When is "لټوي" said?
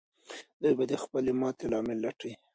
2.05-2.33